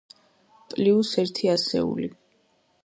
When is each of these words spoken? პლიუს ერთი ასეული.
პლიუს 0.71 1.11
ერთი 1.25 1.53
ასეული. 1.59 2.13